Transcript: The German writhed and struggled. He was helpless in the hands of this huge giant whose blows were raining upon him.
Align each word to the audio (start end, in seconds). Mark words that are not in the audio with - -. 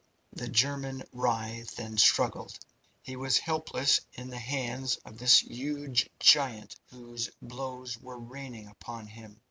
The 0.33 0.47
German 0.47 1.03
writhed 1.13 1.77
and 1.79 1.99
struggled. 2.01 2.57
He 3.03 3.15
was 3.15 3.37
helpless 3.37 4.01
in 4.13 4.31
the 4.31 4.39
hands 4.39 4.95
of 5.05 5.19
this 5.19 5.43
huge 5.43 6.09
giant 6.19 6.75
whose 6.89 7.29
blows 7.39 7.99
were 7.99 8.17
raining 8.17 8.65
upon 8.67 9.05
him. 9.05 9.37